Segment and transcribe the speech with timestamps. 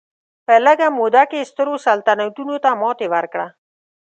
[0.45, 3.47] په لږه موده کې یې سترو سلطنتونو ته ماتې ورکړه.